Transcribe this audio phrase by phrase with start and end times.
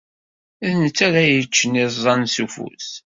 [0.71, 2.89] D netta ara yeččen iẓẓan s ufus.